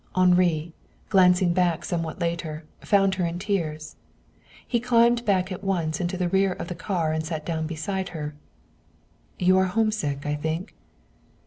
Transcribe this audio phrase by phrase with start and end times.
[0.15, 0.73] Henri,
[1.09, 3.97] glancing back somewhat later, found her in tears.
[4.67, 8.09] He climbed back at once into the rear of the car and sat down beside
[8.09, 8.33] her.
[9.37, 10.73] "You are homesick, I think?"